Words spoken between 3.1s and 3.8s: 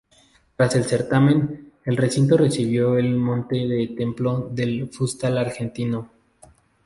mote